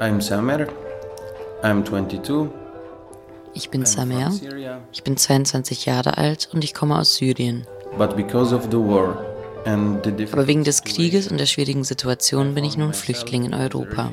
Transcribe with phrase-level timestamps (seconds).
[0.00, 0.66] I'm Samer.
[1.62, 2.48] I'm 22.
[3.54, 4.32] Ich bin Samer.
[4.92, 7.66] Ich bin 22 Jahre alt und ich komme aus Syrien.
[7.96, 9.24] But because of the war
[9.64, 13.54] and the Aber wegen des Krieges und der schwierigen Situation bin ich nun Flüchtling in
[13.54, 14.10] Europa.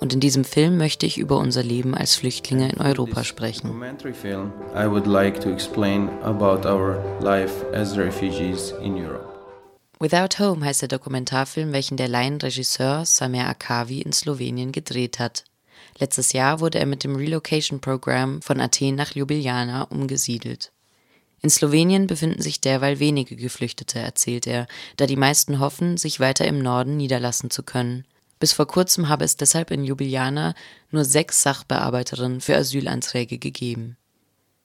[0.00, 3.82] Und in diesem Film möchte ich über unser Leben als Flüchtlinge in Europa sprechen.
[4.74, 9.37] I would like to explain about our life as refugees in Europe.
[10.00, 15.44] Without Home heißt der Dokumentarfilm, welchen der Laienregisseur Samer Akavi in Slowenien gedreht hat.
[15.98, 20.70] Letztes Jahr wurde er mit dem Relocation Program von Athen nach Ljubljana umgesiedelt.
[21.42, 26.44] In Slowenien befinden sich derweil wenige Geflüchtete, erzählt er, da die meisten hoffen, sich weiter
[26.46, 28.04] im Norden niederlassen zu können.
[28.38, 30.54] Bis vor kurzem habe es deshalb in Ljubljana
[30.92, 33.96] nur sechs Sachbearbeiterinnen für Asylanträge gegeben.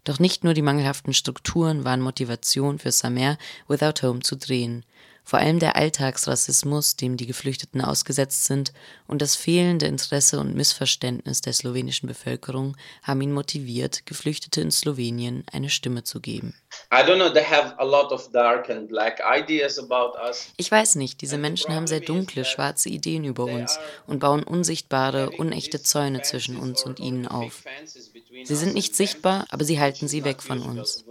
[0.04, 3.38] Doch nicht nur die mangelhaften Strukturen waren Motivation für Samer
[3.68, 4.86] Without Home zu drehen.
[5.26, 8.74] Vor allem der Alltagsrassismus, dem die Geflüchteten ausgesetzt sind,
[9.08, 15.44] und das fehlende Interesse und Missverständnis der slowenischen Bevölkerung haben ihn motiviert, Geflüchtete in Slowenien
[15.52, 16.54] eine Stimme zu geben.
[20.58, 25.30] Ich weiß nicht, diese Menschen haben sehr dunkle, schwarze Ideen über uns und bauen unsichtbare,
[25.32, 27.64] unechte Zäune zwischen uns und ihnen auf.
[28.44, 31.06] Sie sind nicht sichtbar, aber sie halten sie weg von uns.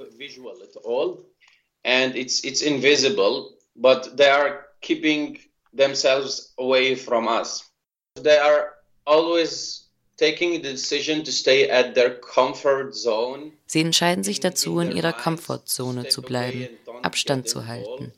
[1.85, 5.39] And it's, it's invisible, but they are keeping
[5.73, 7.71] themselves away from us.
[8.15, 8.75] They are
[9.07, 13.53] always taking the decision to stay at their comfort zone.
[13.67, 16.69] Sie entscheiden sich dazu, in ihrer Komfortzone zu bleiben,
[17.03, 18.13] Abstand zu halten,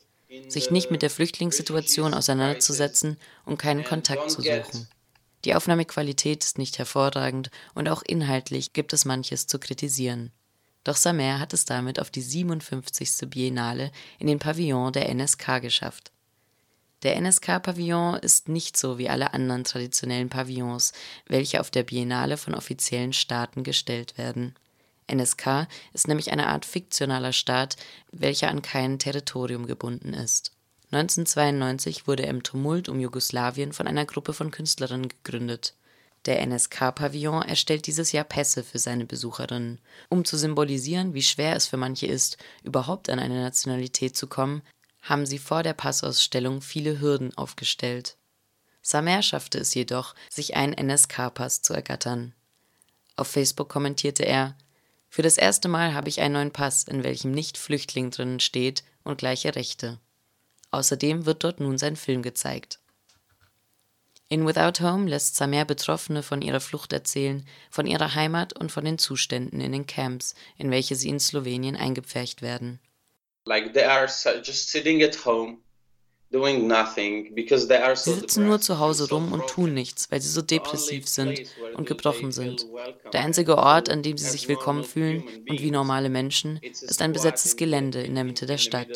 [0.48, 4.88] sich nicht mit der Flüchtlingssituation auseinanderzusetzen und keinen Kontakt zu suchen.
[5.44, 10.32] Die Aufnahmequalität ist nicht hervorragend und auch inhaltlich gibt es manches zu kritisieren.
[10.84, 13.28] Doch Samer hat es damit auf die 57.
[13.30, 16.12] Biennale in den Pavillon der NSK geschafft.
[17.02, 20.92] Der NSK-Pavillon ist nicht so wie alle anderen traditionellen Pavillons,
[21.26, 24.54] welche auf der Biennale von offiziellen Staaten gestellt werden.
[25.12, 27.76] NSK ist nämlich eine Art fiktionaler Staat,
[28.10, 30.52] welcher an kein Territorium gebunden ist.
[30.92, 35.74] 1992 wurde er im Tumult um Jugoslawien von einer Gruppe von Künstlerinnen gegründet.
[36.26, 39.78] Der NSK-Pavillon erstellt dieses Jahr Pässe für seine Besucherinnen.
[40.08, 44.62] Um zu symbolisieren, wie schwer es für manche ist, überhaupt an eine Nationalität zu kommen,
[45.02, 48.16] haben sie vor der Passausstellung viele Hürden aufgestellt.
[48.80, 52.34] Samer schaffte es jedoch, sich einen NSK-Pass zu ergattern.
[53.16, 54.56] Auf Facebook kommentierte er:
[55.10, 58.82] Für das erste Mal habe ich einen neuen Pass, in welchem nicht Flüchtling drinnen steht
[59.02, 59.98] und gleiche Rechte.
[60.70, 62.80] Außerdem wird dort nun sein Film gezeigt.
[64.34, 68.84] In Without Home lässt Samer Betroffene von ihrer Flucht erzählen, von ihrer Heimat und von
[68.84, 72.80] den Zuständen in den Camps, in welche sie in Slowenien eingepfercht werden.
[73.46, 74.08] Like they are
[74.42, 75.58] just sitting at home
[76.32, 81.42] Sie sitzen nur zu Hause rum und tun nichts, weil sie so depressiv sind
[81.76, 82.66] und gebrochen sind.
[83.12, 87.12] Der einzige Ort, an dem sie sich willkommen fühlen und wie normale Menschen, ist ein
[87.12, 88.88] besetztes Gelände in der Mitte der Stadt.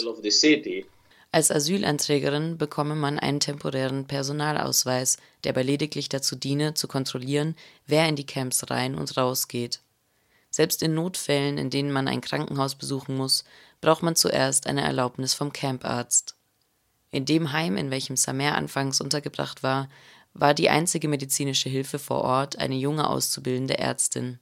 [1.30, 7.54] Als Asylanträgerin bekomme man einen temporären Personalausweis, der aber lediglich dazu diene, zu kontrollieren,
[7.86, 9.80] wer in die Camps rein und raus geht.
[10.50, 13.44] Selbst in Notfällen, in denen man ein Krankenhaus besuchen muss,
[13.82, 16.34] braucht man zuerst eine Erlaubnis vom Camparzt.
[17.10, 19.88] In dem Heim, in welchem Samer anfangs untergebracht war,
[20.32, 24.38] war die einzige medizinische Hilfe vor Ort eine junge auszubildende Ärztin.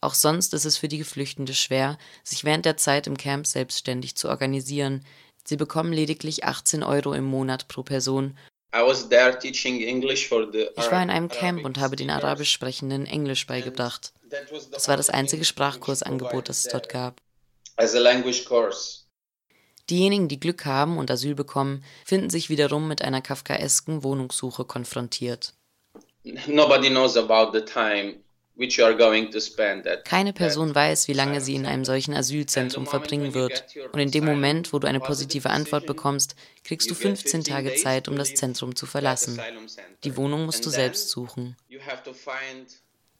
[0.00, 4.14] Auch sonst ist es für die Geflüchtende schwer, sich während der Zeit im Camp selbstständig
[4.14, 5.04] zu organisieren,
[5.46, 8.36] Sie bekommen lediglich 18 Euro im Monat pro Person.
[8.72, 14.12] Ich war in einem Camp und habe den Arabisch Sprechenden Englisch beigebracht.
[14.72, 17.20] Das war das einzige Sprachkursangebot, das es dort gab.
[19.88, 25.54] Diejenigen, die Glück haben und Asyl bekommen, finden sich wiederum mit einer kafkaesken Wohnungssuche konfrontiert.
[26.48, 28.16] Nobody knows about the time
[30.04, 33.64] keine Person weiß, wie lange sie in einem solchen Asylzentrum verbringen wird.
[33.92, 38.08] Und in dem Moment, wo du eine positive Antwort bekommst, kriegst du 15 Tage Zeit,
[38.08, 39.40] um das Zentrum zu verlassen.
[40.04, 41.56] Die Wohnung musst du selbst suchen.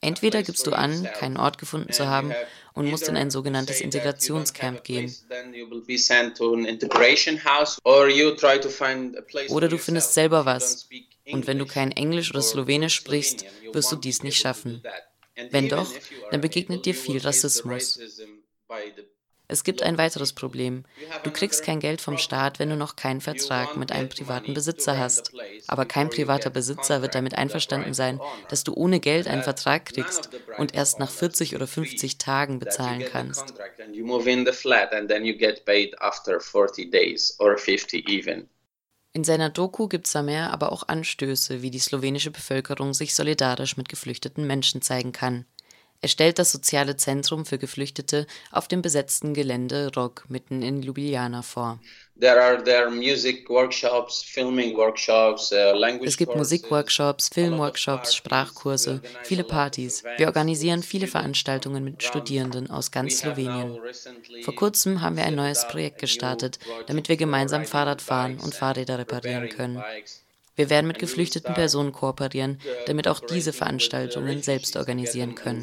[0.01, 2.33] Entweder gibst du an, keinen Ort gefunden zu haben
[2.75, 5.15] und musst in ein sogenanntes Integrationscamp gehen.
[9.49, 10.89] Oder du findest selber was.
[11.33, 14.83] Und wenn du kein Englisch oder Slowenisch sprichst, wirst du dies nicht schaffen.
[15.51, 15.93] Wenn doch,
[16.31, 17.99] dann begegnet dir viel Rassismus.
[19.49, 20.85] Es gibt ein weiteres Problem.
[21.23, 24.99] Du kriegst kein Geld vom Staat, wenn du noch keinen Vertrag mit einem privaten Besitzer
[24.99, 25.33] hast.
[25.69, 30.31] Aber kein privater Besitzer wird damit einverstanden sein, dass du ohne Geld einen Vertrag kriegst
[30.59, 33.55] und erst nach 40 oder 50 Tagen bezahlen kannst.
[39.17, 43.89] In seiner Doku gibt Samer aber auch Anstöße, wie die slowenische Bevölkerung sich solidarisch mit
[43.89, 45.47] geflüchteten Menschen zeigen kann.
[46.01, 51.43] Er stellt das soziale Zentrum für Geflüchtete auf dem besetzten Gelände Rog mitten in Ljubljana
[51.43, 51.81] vor.
[52.19, 59.45] There are there music workshops, filming workshops, uh, language Es gibt Musikworkshops, Filmworkshops, Sprachkurse, viele
[59.45, 60.03] Partys.
[60.17, 63.79] Wir organisieren viele Veranstaltungen mit Studierenden aus ganz Slowenien.
[64.45, 68.99] Vor kurzem haben wir ein neues Projekt gestartet, damit wir gemeinsam Fahrrad fahren und Fahrräder
[68.99, 69.83] reparieren können.
[70.57, 75.63] Wir werden mit geflüchteten Personen kooperieren, damit auch diese Veranstaltungen selbst organisieren können.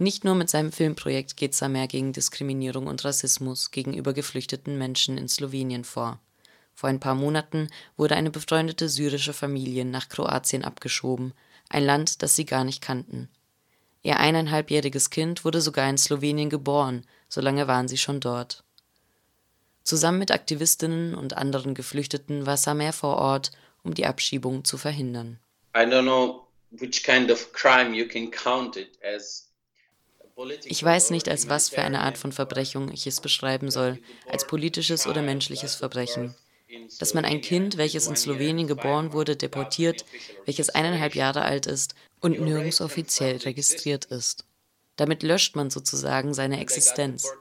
[0.00, 5.28] Nicht nur mit seinem Filmprojekt geht Samer gegen Diskriminierung und Rassismus gegenüber geflüchteten Menschen in
[5.28, 6.20] Slowenien vor.
[6.72, 11.34] Vor ein paar Monaten wurde eine befreundete syrische Familie nach Kroatien abgeschoben,
[11.68, 13.28] ein Land, das sie gar nicht kannten.
[14.04, 18.62] Ihr eineinhalbjähriges Kind wurde sogar in Slowenien geboren, so lange waren sie schon dort.
[19.88, 23.52] Zusammen mit Aktivistinnen und anderen Geflüchteten war Samer vor Ort,
[23.82, 25.38] um die Abschiebung zu verhindern.
[25.72, 27.50] Kind of
[30.66, 33.98] ich weiß nicht, als was für eine Art von Verbrechung ich es beschreiben soll,
[34.28, 36.34] als politisches oder menschliches Verbrechen.
[36.98, 40.04] Dass man ein Kind, welches in Slowenien geboren wurde, deportiert,
[40.44, 44.44] welches eineinhalb Jahre alt ist und nirgends offiziell registriert ist.
[44.98, 47.32] Damit löscht man sozusagen seine Existenz.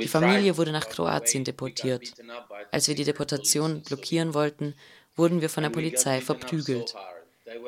[0.00, 2.12] Die Familie wurde nach Kroatien deportiert.
[2.70, 4.74] Als wir die Deportation blockieren wollten,
[5.16, 6.94] wurden wir von der Polizei verprügelt.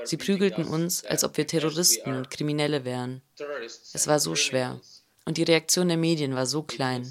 [0.05, 3.23] Sie prügelten uns, als ob wir Terroristen und Kriminelle wären.
[3.95, 4.79] Es war so schwer.
[5.25, 7.11] Und die Reaktion der Medien war so klein.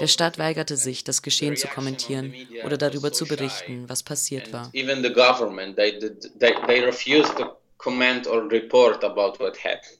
[0.00, 2.34] Der Staat weigerte sich, das Geschehen zu kommentieren
[2.64, 4.70] oder darüber zu berichten, was passiert war.
[4.72, 5.98] Even the government, they,
[6.38, 9.99] they, they refused to comment or report about what happened.